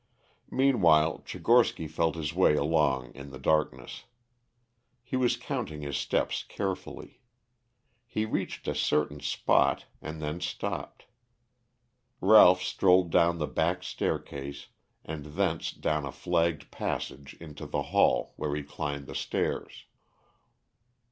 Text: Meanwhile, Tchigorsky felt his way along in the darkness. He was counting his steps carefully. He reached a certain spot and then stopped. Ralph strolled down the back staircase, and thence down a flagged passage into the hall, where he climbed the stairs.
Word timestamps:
Meanwhile, 0.49 1.19
Tchigorsky 1.27 1.87
felt 1.87 2.15
his 2.15 2.33
way 2.33 2.55
along 2.55 3.13
in 3.13 3.29
the 3.29 3.37
darkness. 3.37 4.05
He 5.03 5.15
was 5.15 5.37
counting 5.37 5.83
his 5.83 5.95
steps 5.95 6.41
carefully. 6.43 7.21
He 8.07 8.25
reached 8.25 8.67
a 8.67 8.73
certain 8.73 9.19
spot 9.19 9.85
and 10.01 10.19
then 10.19 10.39
stopped. 10.39 11.05
Ralph 12.19 12.63
strolled 12.63 13.11
down 13.11 13.37
the 13.37 13.45
back 13.45 13.83
staircase, 13.83 14.69
and 15.05 15.23
thence 15.35 15.69
down 15.71 16.03
a 16.07 16.11
flagged 16.11 16.71
passage 16.71 17.35
into 17.39 17.67
the 17.67 17.83
hall, 17.93 18.33
where 18.37 18.55
he 18.55 18.63
climbed 18.63 19.05
the 19.05 19.13
stairs. 19.13 19.85